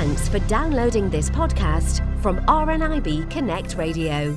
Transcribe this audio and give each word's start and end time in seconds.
Thanks 0.00 0.30
for 0.30 0.38
downloading 0.48 1.10
this 1.10 1.28
podcast 1.28 2.00
from 2.22 2.38
RNIB 2.46 3.30
Connect 3.30 3.76
Radio. 3.76 4.34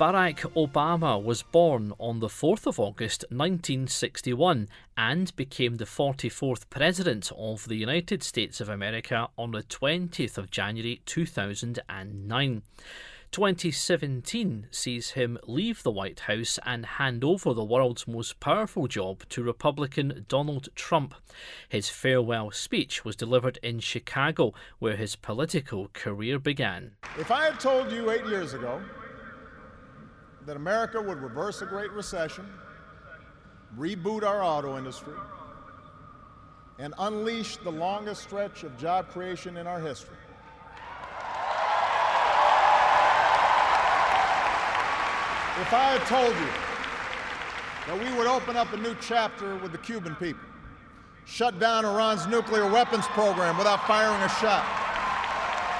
Barack 0.00 0.38
Obama 0.56 1.22
was 1.22 1.42
born 1.42 1.92
on 1.98 2.20
the 2.20 2.28
4th 2.28 2.66
of 2.66 2.80
August 2.80 3.26
1961 3.28 4.70
and 4.96 5.36
became 5.36 5.76
the 5.76 5.84
44th 5.84 6.70
President 6.70 7.30
of 7.36 7.68
the 7.68 7.76
United 7.76 8.22
States 8.22 8.62
of 8.62 8.70
America 8.70 9.28
on 9.36 9.50
the 9.50 9.62
20th 9.62 10.38
of 10.38 10.50
January 10.50 11.02
2009. 11.04 12.62
2017 13.34 14.68
sees 14.70 15.10
him 15.10 15.36
leave 15.44 15.82
the 15.82 15.90
White 15.90 16.20
House 16.20 16.60
and 16.64 16.86
hand 16.86 17.24
over 17.24 17.52
the 17.52 17.64
world's 17.64 18.06
most 18.06 18.38
powerful 18.38 18.86
job 18.86 19.28
to 19.28 19.42
Republican 19.42 20.24
Donald 20.28 20.68
Trump. 20.76 21.14
His 21.68 21.88
farewell 21.88 22.52
speech 22.52 23.04
was 23.04 23.16
delivered 23.16 23.58
in 23.60 23.80
Chicago, 23.80 24.54
where 24.78 24.94
his 24.94 25.16
political 25.16 25.88
career 25.92 26.38
began. 26.38 26.92
If 27.18 27.32
I 27.32 27.46
had 27.46 27.58
told 27.58 27.90
you 27.90 28.12
eight 28.12 28.24
years 28.26 28.54
ago 28.54 28.80
that 30.46 30.54
America 30.54 31.02
would 31.02 31.18
reverse 31.18 31.60
a 31.60 31.66
Great 31.66 31.90
Recession, 31.90 32.46
reboot 33.76 34.22
our 34.22 34.44
auto 34.44 34.78
industry, 34.78 35.18
and 36.78 36.94
unleash 36.98 37.56
the 37.56 37.72
longest 37.72 38.22
stretch 38.22 38.62
of 38.62 38.78
job 38.78 39.08
creation 39.08 39.56
in 39.56 39.66
our 39.66 39.80
history, 39.80 40.18
if 45.60 45.72
I 45.72 45.94
had 45.94 46.02
told 46.10 46.34
you 46.34 46.50
that 47.86 47.94
we 47.94 48.10
would 48.18 48.26
open 48.26 48.56
up 48.56 48.72
a 48.72 48.76
new 48.76 48.96
chapter 49.00 49.54
with 49.56 49.70
the 49.70 49.78
Cuban 49.78 50.16
people, 50.16 50.42
shut 51.26 51.60
down 51.60 51.84
Iran's 51.84 52.26
nuclear 52.26 52.66
weapons 52.66 53.06
program 53.14 53.56
without 53.56 53.86
firing 53.86 54.20
a 54.22 54.28
shot, 54.42 54.66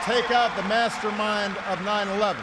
take 0.07 0.31
out 0.31 0.55
the 0.55 0.63
mastermind 0.71 1.57
of 1.67 1.83
9 1.83 2.07
11. 2.07 2.39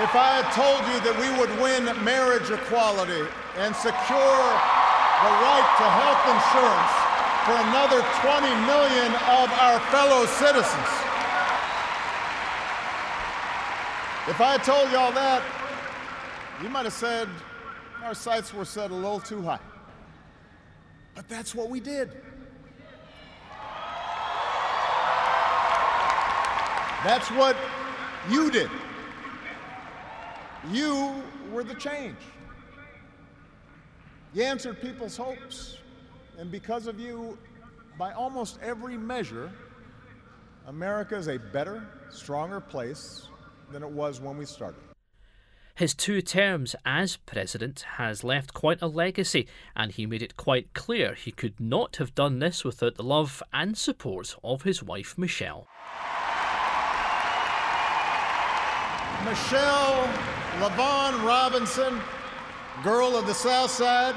If 0.00 0.12
I 0.16 0.40
had 0.40 0.48
told 0.56 0.80
you 0.88 0.96
that 1.04 1.16
we 1.20 1.28
would 1.36 1.52
win 1.60 1.84
marriage 2.04 2.48
equality 2.48 3.28
and 3.60 3.76
secure 3.76 4.44
the 5.24 5.32
right 5.44 5.68
to 5.76 5.86
health 5.92 6.24
insurance 6.40 6.94
for 7.44 7.56
another 7.68 8.00
20 8.24 8.48
million 8.64 9.12
of 9.28 9.48
our 9.60 9.80
fellow 9.92 10.24
citizens, 10.40 11.15
If 14.28 14.40
I 14.40 14.52
had 14.52 14.64
told 14.64 14.90
you 14.90 14.98
all 14.98 15.12
that, 15.12 15.40
you 16.60 16.68
might 16.68 16.82
have 16.82 16.92
said 16.92 17.28
our 18.02 18.12
sights 18.12 18.52
were 18.52 18.64
set 18.64 18.90
a 18.90 18.94
little 18.94 19.20
too 19.20 19.40
high. 19.40 19.60
But 21.14 21.28
that's 21.28 21.54
what 21.54 21.70
we 21.70 21.78
did. 21.78 22.10
That's 27.04 27.30
what 27.30 27.56
you 28.28 28.50
did. 28.50 28.68
You 30.72 31.22
were 31.52 31.62
the 31.62 31.74
change. 31.74 32.16
You 34.34 34.42
answered 34.42 34.80
people's 34.80 35.16
hopes. 35.16 35.78
And 36.36 36.50
because 36.50 36.88
of 36.88 36.98
you, 36.98 37.38
by 37.96 38.12
almost 38.12 38.58
every 38.60 38.98
measure, 38.98 39.52
America 40.66 41.14
is 41.14 41.28
a 41.28 41.38
better, 41.38 41.86
stronger 42.10 42.58
place 42.58 43.28
than 43.70 43.82
it 43.82 43.90
was 43.90 44.20
when 44.20 44.36
we 44.36 44.44
started. 44.44 44.80
His 45.76 45.94
two 45.94 46.22
terms 46.22 46.74
as 46.86 47.18
president 47.18 47.84
has 47.98 48.24
left 48.24 48.54
quite 48.54 48.80
a 48.80 48.86
legacy, 48.86 49.46
and 49.76 49.92
he 49.92 50.06
made 50.06 50.22
it 50.22 50.36
quite 50.38 50.72
clear 50.72 51.12
he 51.12 51.32
could 51.32 51.60
not 51.60 51.96
have 51.96 52.14
done 52.14 52.38
this 52.38 52.64
without 52.64 52.94
the 52.94 53.02
love 53.02 53.42
and 53.52 53.76
support 53.76 54.36
of 54.42 54.62
his 54.62 54.82
wife 54.82 55.18
Michelle. 55.18 55.66
Michelle 59.26 60.08
LaVaughn 60.60 61.26
Robinson, 61.26 62.00
girl 62.82 63.14
of 63.14 63.26
the 63.26 63.34
South 63.34 63.70
Side. 63.70 64.14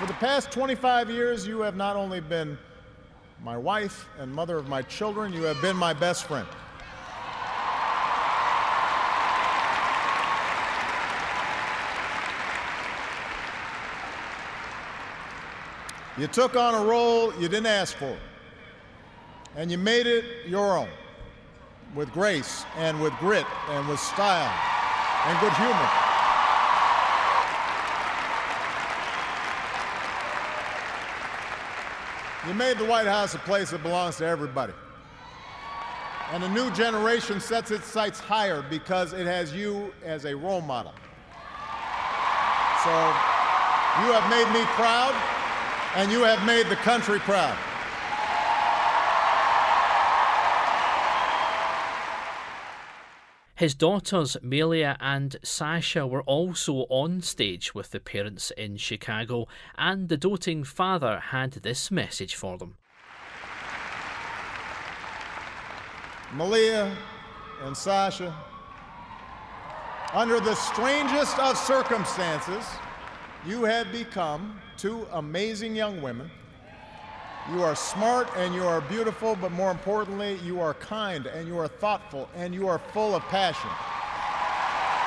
For 0.00 0.06
the 0.06 0.14
past 0.14 0.50
25 0.50 1.10
years, 1.10 1.46
you 1.46 1.60
have 1.60 1.76
not 1.76 1.94
only 1.94 2.20
been 2.20 2.58
my 3.42 3.56
wife 3.56 4.06
and 4.18 4.32
mother 4.32 4.58
of 4.58 4.68
my 4.68 4.82
children. 4.82 5.32
You 5.32 5.44
have 5.44 5.60
been 5.62 5.76
my 5.76 5.92
best 5.92 6.26
friend. 6.26 6.46
You 16.18 16.26
took 16.26 16.54
on 16.54 16.74
a 16.74 16.84
role 16.84 17.32
you 17.36 17.48
didn't 17.48 17.66
ask 17.66 17.96
for, 17.96 18.14
and 19.56 19.70
you 19.70 19.78
made 19.78 20.06
it 20.06 20.46
your 20.46 20.76
own 20.76 20.88
with 21.94 22.12
grace 22.12 22.66
and 22.76 23.00
with 23.00 23.14
grit 23.14 23.46
and 23.70 23.88
with 23.88 24.00
style 24.00 24.52
and 25.26 25.40
good 25.40 25.52
humor. 25.54 26.09
You 32.46 32.54
made 32.54 32.78
the 32.78 32.86
White 32.86 33.06
House 33.06 33.34
a 33.34 33.38
place 33.38 33.70
that 33.70 33.82
belongs 33.82 34.16
to 34.16 34.26
everybody. 34.26 34.72
And 36.32 36.42
a 36.42 36.48
new 36.48 36.70
generation 36.70 37.38
sets 37.40 37.70
its 37.70 37.84
sights 37.84 38.18
higher 38.18 38.64
because 38.70 39.12
it 39.12 39.26
has 39.26 39.52
you 39.52 39.92
as 40.02 40.24
a 40.24 40.34
role 40.34 40.62
model. 40.62 40.92
So 42.82 42.90
you 44.00 44.12
have 44.12 44.30
made 44.30 44.50
me 44.58 44.64
proud, 44.72 45.14
and 45.96 46.10
you 46.10 46.22
have 46.22 46.46
made 46.46 46.66
the 46.68 46.76
country 46.76 47.18
proud. 47.18 47.58
His 53.60 53.74
daughters 53.74 54.38
Malia 54.40 54.96
and 55.00 55.36
Sasha 55.42 56.06
were 56.06 56.22
also 56.22 56.86
on 56.88 57.20
stage 57.20 57.74
with 57.74 57.90
the 57.90 58.00
parents 58.00 58.50
in 58.52 58.78
Chicago, 58.78 59.48
and 59.76 60.08
the 60.08 60.16
doting 60.16 60.64
father 60.64 61.20
had 61.20 61.52
this 61.52 61.90
message 61.90 62.34
for 62.34 62.56
them. 62.56 62.78
Malia 66.32 66.96
and 67.62 67.76
Sasha, 67.76 68.34
under 70.14 70.40
the 70.40 70.54
strangest 70.54 71.38
of 71.38 71.58
circumstances, 71.58 72.64
you 73.46 73.64
have 73.64 73.92
become 73.92 74.58
two 74.78 75.06
amazing 75.12 75.76
young 75.76 76.00
women 76.00 76.30
you 77.52 77.62
are 77.62 77.74
smart 77.74 78.28
and 78.36 78.54
you 78.54 78.64
are 78.64 78.80
beautiful, 78.80 79.36
but 79.36 79.50
more 79.50 79.70
importantly, 79.70 80.38
you 80.44 80.60
are 80.60 80.74
kind 80.74 81.26
and 81.26 81.48
you 81.48 81.58
are 81.58 81.66
thoughtful 81.66 82.28
and 82.36 82.54
you 82.54 82.68
are 82.68 82.78
full 82.78 83.14
of 83.14 83.22
passion. 83.24 83.70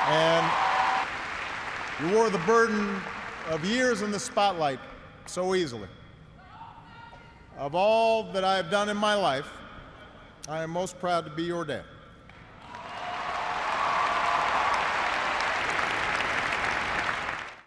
And 0.08 0.46
you 2.00 2.16
wore 2.16 2.28
the 2.28 2.38
burden 2.38 3.00
of 3.48 3.64
years 3.64 4.02
in 4.02 4.10
the 4.10 4.18
spotlight 4.18 4.78
so 5.26 5.54
easily. 5.54 5.88
Of 7.56 7.74
all 7.74 8.32
that 8.32 8.44
I 8.44 8.56
have 8.56 8.70
done 8.70 8.88
in 8.88 8.96
my 8.96 9.14
life, 9.14 9.48
I 10.48 10.62
am 10.62 10.70
most 10.70 10.98
proud 10.98 11.24
to 11.24 11.30
be 11.30 11.44
your 11.44 11.64
dad. 11.64 11.84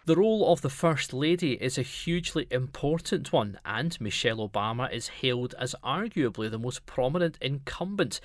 The 0.08 0.16
role 0.16 0.50
of 0.50 0.62
the 0.62 0.70
First 0.70 1.12
Lady 1.12 1.62
is 1.62 1.76
a 1.76 1.82
hugely 1.82 2.46
important 2.50 3.30
one, 3.30 3.60
and 3.66 4.00
Michelle 4.00 4.38
Obama 4.38 4.90
is 4.90 5.08
hailed 5.08 5.54
as 5.58 5.74
arguably 5.84 6.50
the 6.50 6.58
most 6.58 6.86
prominent 6.86 7.36
incumbent. 7.42 8.18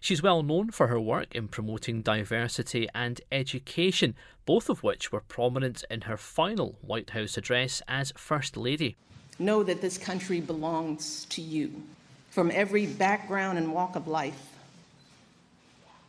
She's 0.00 0.22
well 0.22 0.42
known 0.42 0.70
for 0.70 0.88
her 0.88 1.00
work 1.00 1.34
in 1.34 1.48
promoting 1.48 2.02
diversity 2.02 2.90
and 2.94 3.22
education, 3.32 4.14
both 4.44 4.68
of 4.68 4.82
which 4.82 5.12
were 5.12 5.22
prominent 5.22 5.82
in 5.90 6.02
her 6.02 6.18
final 6.18 6.76
White 6.82 7.08
House 7.08 7.38
address 7.38 7.80
as 7.88 8.12
First 8.18 8.58
Lady. 8.58 8.98
Know 9.38 9.62
that 9.62 9.80
this 9.80 9.96
country 9.96 10.42
belongs 10.42 11.24
to 11.30 11.40
you 11.40 11.72
from 12.28 12.50
every 12.52 12.84
background 12.84 13.56
and 13.56 13.72
walk 13.72 13.96
of 13.96 14.06
life. 14.06 14.46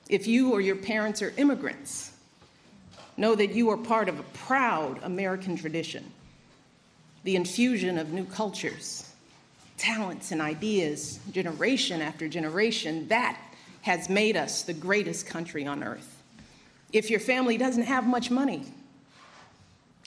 If 0.09 0.27
you 0.27 0.51
or 0.51 0.59
your 0.59 0.75
parents 0.75 1.21
are 1.21 1.33
immigrants, 1.37 2.10
Know 3.17 3.35
that 3.35 3.53
you 3.53 3.69
are 3.69 3.77
part 3.77 4.09
of 4.09 4.19
a 4.19 4.23
proud 4.23 4.99
American 5.03 5.55
tradition, 5.55 6.11
the 7.23 7.35
infusion 7.35 7.97
of 7.97 8.13
new 8.13 8.25
cultures, 8.25 9.11
talents, 9.77 10.31
and 10.31 10.41
ideas, 10.41 11.19
generation 11.31 12.01
after 12.01 12.27
generation, 12.27 13.07
that 13.09 13.39
has 13.81 14.09
made 14.09 14.37
us 14.37 14.63
the 14.63 14.73
greatest 14.73 15.25
country 15.25 15.65
on 15.65 15.83
earth. 15.83 16.21
If 16.93 17.09
your 17.09 17.19
family 17.19 17.57
doesn't 17.57 17.83
have 17.83 18.05
much 18.05 18.31
money, 18.31 18.65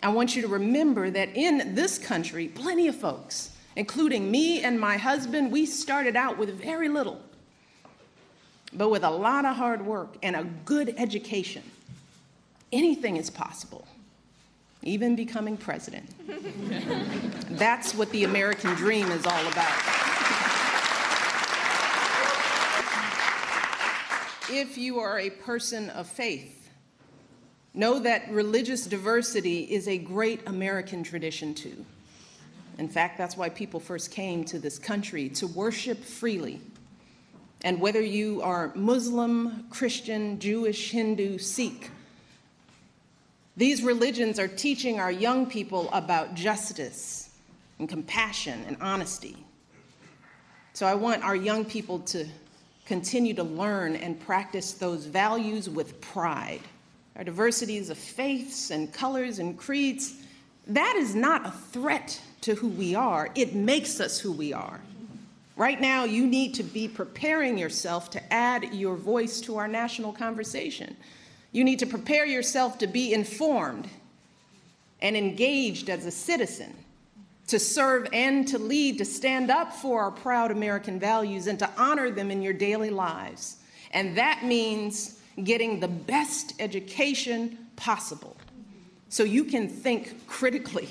I 0.03 0.09
want 0.09 0.37
you 0.37 0.43
to 0.43 0.49
remember 0.49 1.11
that 1.11 1.35
in 1.35 1.75
this 1.75 1.99
country, 1.99 2.49
plenty 2.49 2.89
of 2.89 2.95
folks 2.95 3.51
including 3.77 4.31
me 4.31 4.63
and 4.63 4.79
my 4.79 4.97
husband, 4.97 5.51
we 5.51 5.67
started 5.67 6.17
out 6.17 6.39
with 6.39 6.51
very 6.61 6.89
little. 6.89 7.21
But 8.73 8.91
with 8.91 9.05
a 9.05 9.11
lot 9.11 9.45
of 9.45 9.57
hard 9.57 9.85
work 9.85 10.17
and 10.23 10.37
a 10.37 10.45
good 10.65 10.95
education, 10.97 11.63
anything 12.75 13.17
is 13.17 13.31
possible, 13.31 13.87
even 14.83 15.17
becoming 15.17 15.57
president. 15.57 16.11
That's 17.51 17.95
what 17.95 18.11
the 18.11 18.25
American 18.25 18.75
dream 18.75 19.11
is 19.11 19.25
all 19.25 19.47
about. 19.47 19.73
If 24.51 24.77
you 24.77 24.99
are 24.99 25.19
a 25.19 25.31
person 25.31 25.89
of 25.91 26.07
faith, 26.07 26.69
know 27.73 27.99
that 28.01 28.31
religious 28.31 28.87
diversity 28.87 29.63
is 29.63 29.89
a 29.89 29.97
great 29.97 30.47
American 30.47 31.03
tradition 31.03 31.55
too. 31.55 31.85
In 32.79 32.89
fact, 32.89 33.19
that's 33.19 33.37
why 33.37 33.49
people 33.49 33.79
first 33.79 34.11
came 34.11 34.45
to 34.47 34.59
this 34.59 34.79
country 34.79 35.29
to 35.31 35.47
worship 35.47 36.05
freely. 36.05 36.61
And 37.63 37.81
whether 37.81 38.01
you 38.01 38.43
are 38.43 38.73
Muslim, 38.75 39.67
Christian, 39.71 40.39
Jewish, 40.41 40.91
Hindu, 40.91 41.39
Sikh, 41.39 41.91
these 43.57 43.83
religions 43.83 44.39
are 44.39 44.49
teaching 44.49 44.99
our 44.99 45.13
young 45.13 45.47
people 45.47 45.89
about 45.93 46.35
justice 46.35 47.31
and 47.79 47.89
compassion 47.89 48.65
and 48.67 48.77
honesty. 48.81 49.37
So 50.73 50.87
I 50.87 50.95
want 50.95 51.23
our 51.23 51.37
young 51.37 51.65
people 51.65 52.01
to 52.01 52.27
continue 52.85 53.33
to 53.35 53.45
learn 53.45 53.97
and 53.97 54.19
practice 54.21 54.73
those 54.73 55.07
values 55.07 55.71
with 55.71 56.01
pride. 56.01 56.61
Our 57.17 57.25
diversities 57.25 57.91
of 57.91 57.99
faiths 57.99 58.71
and 58.71 58.93
colors 58.93 59.39
and 59.39 59.57
creeds, 59.57 60.17
that 60.67 60.97
is 60.97 61.15
not 61.15 61.47
a 61.47 61.51
threat 61.51 62.21
to 62.43 62.57
who 62.57 62.69
we 62.69 62.95
are, 62.95 63.31
it 63.35 63.55
makes 63.55 64.01
us 64.01 64.19
who 64.19 64.33
we 64.33 64.53
are. 64.53 64.81
Right 65.57 65.81
now, 65.81 66.03
you 66.03 66.27
need 66.27 66.55
to 66.55 66.65
be 66.65 66.89
preparing 66.89 67.57
yourself 67.57 68.11
to 68.11 68.33
add 68.33 68.75
your 68.75 68.97
voice 68.97 69.41
to 69.43 69.57
our 69.57 69.69
national 69.69 70.13
conversation. 70.13 70.97
You 71.55 71.65
need 71.65 71.79
to 71.79 71.87
prepare 71.87 72.27
yourself 72.27 72.77
to 72.81 72.87
be 72.87 73.15
informed 73.15 73.89
and 75.01 75.17
engaged 75.17 75.89
as 75.89 76.05
a 76.05 76.11
citizen, 76.11 76.75
to 77.47 77.59
serve 77.59 78.09
and 78.13 78.47
to 78.49 78.59
lead, 78.59 78.99
to 78.99 79.07
stand 79.07 79.51
up 79.51 79.73
for 79.73 80.03
our 80.03 80.11
proud 80.11 80.51
American 80.51 81.01
values 81.01 81.47
and 81.47 81.59
to 81.61 81.71
honor 81.79 82.11
them 82.11 82.31
in 82.31 82.43
your 82.43 82.53
daily 82.53 82.91
lives. 82.91 83.57
And 83.93 84.19
that 84.19 84.45
means 84.45 85.19
getting 85.43 85.81
the 85.81 85.89
best 85.89 86.53
education 86.59 87.57
possible 87.77 88.37
so 89.09 89.23
you 89.25 89.45
can 89.45 89.67
think 89.67 90.27
critically 90.27 90.91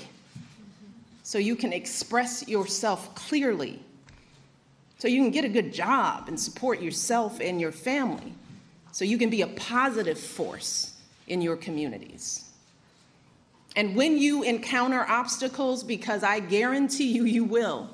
so 1.24 1.38
you 1.38 1.56
can 1.56 1.72
express 1.72 2.46
yourself 2.46 3.14
clearly, 3.14 3.80
so 4.98 5.08
you 5.08 5.22
can 5.22 5.30
get 5.30 5.44
a 5.44 5.48
good 5.48 5.72
job 5.72 6.28
and 6.28 6.38
support 6.38 6.82
yourself 6.82 7.40
and 7.40 7.58
your 7.60 7.72
family, 7.72 8.34
so 8.94 9.04
you 9.04 9.18
can 9.18 9.28
be 9.28 9.42
a 9.42 9.48
positive 9.48 10.16
force 10.16 10.94
in 11.26 11.40
your 11.40 11.56
communities. 11.56 12.48
And 13.74 13.96
when 13.96 14.16
you 14.16 14.44
encounter 14.44 15.04
obstacles, 15.08 15.82
because 15.82 16.22
I 16.22 16.38
guarantee 16.38 17.10
you, 17.10 17.24
you 17.24 17.42
will, 17.42 17.90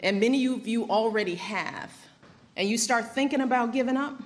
and 0.00 0.18
many 0.18 0.44
of 0.46 0.66
you 0.66 0.88
already 0.90 1.36
have, 1.36 1.92
and 2.56 2.68
you 2.68 2.76
start 2.76 3.14
thinking 3.14 3.40
about 3.40 3.72
giving 3.72 3.96
up, 3.96 4.20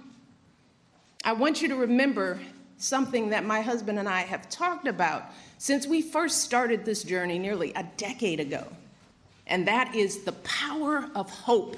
I 1.23 1.35
want 1.35 1.61
you 1.61 1.69
to 1.69 1.77
remember 1.77 2.41
something 2.79 3.29
that 3.29 3.45
my 3.45 3.61
husband 3.61 3.99
and 3.99 4.09
I 4.09 4.23
have 4.23 4.49
talked 4.49 4.89
about 4.89 5.25
since 5.59 5.87
we 5.87 6.01
first 6.01 6.41
started 6.41 6.87
this 6.87 7.03
journey 7.03 7.39
nearly 7.39 7.75
a 7.75 7.83
decade 7.99 8.41
ago, 8.41 8.67
and 9.47 9.69
that 9.69 9.95
is 9.95 10.23
the 10.23 10.33
power 10.33 11.11
of 11.15 11.29
hope. 11.29 11.77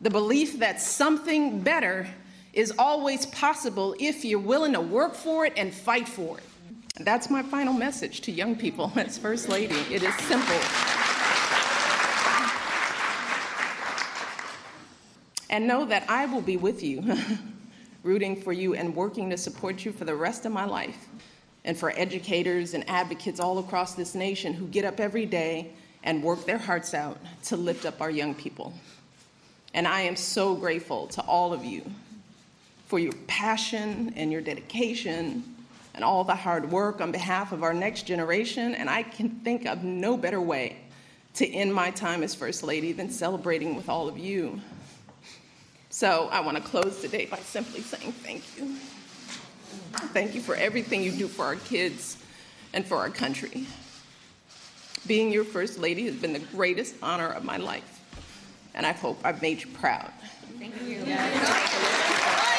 The 0.00 0.08
belief 0.08 0.60
that 0.60 0.80
something 0.80 1.60
better 1.60 2.08
is 2.56 2.72
always 2.78 3.26
possible 3.26 3.94
if 4.00 4.24
you're 4.24 4.38
willing 4.40 4.72
to 4.72 4.80
work 4.80 5.14
for 5.14 5.44
it 5.44 5.52
and 5.58 5.72
fight 5.72 6.08
for 6.08 6.38
it. 6.38 6.44
That's 6.98 7.28
my 7.28 7.42
final 7.42 7.74
message 7.74 8.22
to 8.22 8.32
young 8.32 8.56
people 8.56 8.90
as 8.96 9.18
First 9.18 9.50
Lady. 9.50 9.76
It 9.92 10.02
is 10.02 10.14
simple. 10.16 10.56
And 15.50 15.68
know 15.68 15.84
that 15.84 16.08
I 16.08 16.24
will 16.26 16.40
be 16.40 16.56
with 16.56 16.82
you, 16.82 17.04
rooting 18.02 18.40
for 18.40 18.54
you 18.54 18.74
and 18.74 18.96
working 18.96 19.28
to 19.30 19.36
support 19.36 19.84
you 19.84 19.92
for 19.92 20.06
the 20.06 20.16
rest 20.16 20.46
of 20.46 20.52
my 20.52 20.64
life 20.64 21.08
and 21.66 21.76
for 21.76 21.92
educators 21.94 22.72
and 22.72 22.88
advocates 22.88 23.38
all 23.38 23.58
across 23.58 23.94
this 23.94 24.14
nation 24.14 24.54
who 24.54 24.66
get 24.68 24.86
up 24.86 24.98
every 24.98 25.26
day 25.26 25.72
and 26.04 26.22
work 26.22 26.46
their 26.46 26.58
hearts 26.58 26.94
out 26.94 27.18
to 27.44 27.56
lift 27.56 27.84
up 27.84 28.00
our 28.00 28.10
young 28.10 28.34
people. 28.34 28.72
And 29.74 29.86
I 29.86 30.00
am 30.02 30.16
so 30.16 30.54
grateful 30.54 31.06
to 31.08 31.20
all 31.22 31.52
of 31.52 31.62
you 31.62 31.84
for 32.86 32.98
your 32.98 33.12
passion 33.26 34.12
and 34.16 34.32
your 34.32 34.40
dedication 34.40 35.42
and 35.94 36.04
all 36.04 36.24
the 36.24 36.34
hard 36.34 36.70
work 36.70 37.00
on 37.00 37.10
behalf 37.10 37.52
of 37.52 37.62
our 37.62 37.74
next 37.74 38.02
generation. 38.02 38.74
And 38.74 38.88
I 38.88 39.02
can 39.02 39.30
think 39.40 39.66
of 39.66 39.82
no 39.82 40.16
better 40.16 40.40
way 40.40 40.78
to 41.34 41.46
end 41.46 41.74
my 41.74 41.90
time 41.90 42.22
as 42.22 42.34
First 42.34 42.62
Lady 42.62 42.92
than 42.92 43.10
celebrating 43.10 43.74
with 43.74 43.88
all 43.88 44.08
of 44.08 44.18
you. 44.18 44.60
So 45.90 46.28
I 46.30 46.40
want 46.40 46.56
to 46.58 46.62
close 46.62 47.00
today 47.00 47.26
by 47.26 47.38
simply 47.38 47.80
saying 47.80 48.12
thank 48.12 48.42
you. 48.56 48.76
Thank 50.12 50.34
you 50.34 50.40
for 50.40 50.54
everything 50.54 51.02
you 51.02 51.10
do 51.10 51.28
for 51.28 51.44
our 51.44 51.56
kids 51.56 52.18
and 52.72 52.84
for 52.84 52.98
our 52.98 53.10
country. 53.10 53.66
Being 55.06 55.32
your 55.32 55.44
First 55.44 55.78
Lady 55.78 56.04
has 56.06 56.16
been 56.16 56.32
the 56.32 56.38
greatest 56.38 56.96
honor 57.02 57.28
of 57.28 57.44
my 57.44 57.56
life, 57.56 58.02
and 58.74 58.84
I 58.84 58.92
hope 58.92 59.18
I've 59.24 59.40
made 59.40 59.62
you 59.62 59.70
proud. 59.70 60.10
Thank 60.58 60.74
you. 60.82 62.55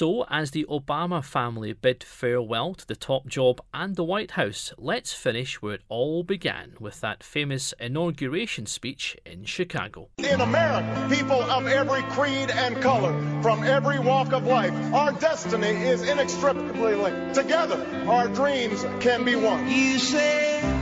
So, 0.00 0.24
as 0.30 0.52
the 0.52 0.64
Obama 0.64 1.22
family 1.22 1.74
bid 1.74 2.02
farewell 2.02 2.72
to 2.72 2.86
the 2.86 2.96
top 2.96 3.26
job 3.26 3.60
and 3.74 3.96
the 3.96 4.02
White 4.02 4.30
House, 4.30 4.72
let's 4.78 5.12
finish 5.12 5.60
where 5.60 5.74
it 5.74 5.82
all 5.90 6.22
began 6.22 6.72
with 6.80 7.02
that 7.02 7.22
famous 7.22 7.74
inauguration 7.78 8.64
speech 8.64 9.18
in 9.26 9.44
Chicago. 9.44 10.08
In 10.16 10.40
America, 10.40 11.06
people 11.14 11.42
of 11.42 11.66
every 11.66 12.00
creed 12.14 12.50
and 12.50 12.80
color, 12.80 13.12
from 13.42 13.62
every 13.62 13.98
walk 13.98 14.32
of 14.32 14.46
life, 14.46 14.72
our 14.94 15.12
destiny 15.12 15.68
is 15.68 16.08
inextricably 16.08 16.94
linked. 16.94 17.34
Together, 17.34 17.86
our 18.08 18.26
dreams 18.28 18.86
can 19.00 19.22
be 19.22 19.36
won. 19.36 19.68
You 19.68 19.98
say 19.98 20.79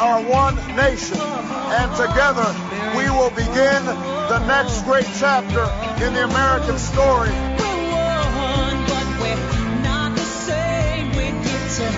are 0.00 0.22
one 0.22 0.56
nation. 0.76 1.20
And 1.20 1.90
together, 1.92 2.48
we 2.96 3.04
will 3.12 3.30
begin 3.36 3.84
the 4.32 4.40
next 4.46 4.82
great 4.84 5.06
chapter 5.20 5.68
in 6.02 6.14
the 6.14 6.24
American 6.24 6.78
story. 6.78 7.28
We're 7.28 8.24
one, 8.32 8.80
but 8.88 9.06
we're 9.20 9.82
not 9.84 10.16
the 10.16 10.24
same. 10.24 11.10
We 11.10 11.36
get 11.44 11.62
to 11.76 11.88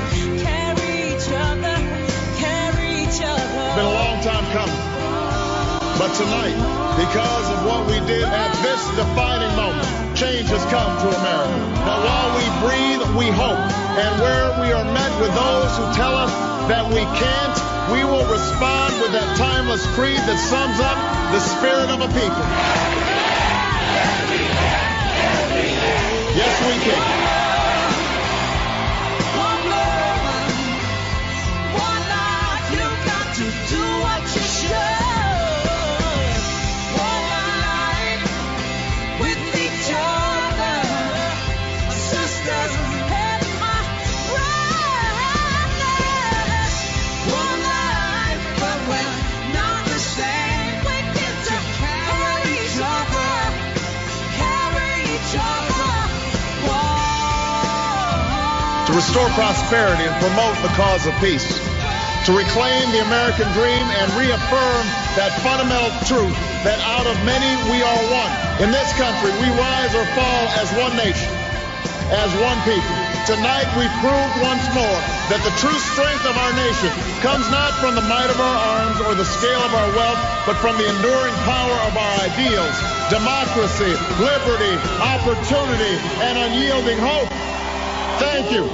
carry 0.42 1.14
each 1.14 1.30
other, 1.30 1.78
carry 2.42 3.06
each 3.06 3.22
other. 3.22 3.62
Been 3.78 3.86
a 3.86 3.94
long 3.94 4.20
time 4.20 4.44
coming. 4.50 4.82
But 5.96 6.12
tonight, 6.18 6.58
because 6.98 7.46
of 7.54 7.64
what 7.64 7.86
we 7.86 8.04
did 8.04 8.24
at 8.24 8.52
this 8.62 8.82
defining 8.98 9.54
moment, 9.54 10.01
change 10.22 10.48
has 10.54 10.64
come 10.70 10.92
to 11.02 11.08
America. 11.10 11.58
But 11.82 11.98
while 12.06 12.30
we 12.38 12.46
breathe, 12.62 13.02
we 13.18 13.26
hope. 13.34 13.58
And 13.98 14.12
where 14.22 14.54
we 14.62 14.70
are 14.70 14.86
met 14.86 15.12
with 15.20 15.34
those 15.34 15.70
who 15.76 15.84
tell 15.98 16.14
us 16.14 16.30
that 16.70 16.86
we 16.86 17.02
can't, 17.18 17.56
we 17.90 18.04
will 18.06 18.26
respond 18.30 18.94
with 19.02 19.10
that 19.18 19.36
timeless 19.36 19.84
creed 19.98 20.22
that 20.22 20.38
sums 20.38 20.78
up 20.78 20.98
the 21.34 21.40
spirit 21.42 21.90
of 21.90 22.06
a 22.06 22.10
people. 22.14 22.46
Yes, 26.38 26.54
we 26.70 26.74
can. 26.86 27.02
One 27.02 27.51
to 58.92 58.96
restore 59.00 59.28
prosperity 59.32 60.04
and 60.04 60.12
promote 60.20 60.52
the 60.60 60.68
cause 60.76 61.08
of 61.08 61.16
peace, 61.16 61.48
to 62.28 62.36
reclaim 62.36 62.84
the 62.92 63.00
American 63.00 63.48
dream 63.56 63.88
and 63.88 64.06
reaffirm 64.20 64.84
that 65.16 65.32
fundamental 65.40 65.88
truth 66.04 66.36
that 66.60 66.76
out 66.84 67.08
of 67.08 67.16
many 67.24 67.48
we 67.72 67.80
are 67.80 68.02
one. 68.12 68.32
In 68.60 68.68
this 68.68 68.92
country, 69.00 69.32
we 69.40 69.48
rise 69.56 69.96
or 69.96 70.04
fall 70.12 70.44
as 70.60 70.68
one 70.76 70.92
nation, 71.00 71.32
as 72.12 72.28
one 72.36 72.60
people. 72.68 72.92
Tonight 73.24 73.64
we 73.80 73.88
proved 74.04 74.36
once 74.44 74.66
more 74.76 75.00
that 75.32 75.40
the 75.40 75.54
true 75.56 75.78
strength 75.96 76.28
of 76.28 76.36
our 76.36 76.52
nation 76.52 76.92
comes 77.24 77.48
not 77.48 77.72
from 77.80 77.96
the 77.96 78.04
might 78.04 78.28
of 78.28 78.36
our 78.44 78.58
arms 78.76 79.00
or 79.08 79.16
the 79.16 79.24
scale 79.24 79.62
of 79.64 79.72
our 79.72 79.90
wealth, 79.96 80.20
but 80.44 80.60
from 80.60 80.76
the 80.76 80.84
enduring 80.84 81.36
power 81.48 81.76
of 81.88 81.96
our 81.96 82.14
ideals, 82.28 82.76
democracy, 83.08 83.96
liberty, 84.20 84.76
opportunity, 85.00 85.96
and 86.20 86.36
unyielding 86.36 87.00
hope. 87.00 87.31
Thank 88.18 88.52
you. 88.52 88.64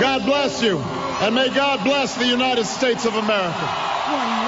God 0.00 0.24
bless 0.24 0.62
you. 0.62 0.78
And 0.78 1.34
may 1.34 1.48
God 1.48 1.84
bless 1.84 2.14
the 2.14 2.26
United 2.26 2.64
States 2.64 3.04
of 3.04 3.14
America. 3.14 4.47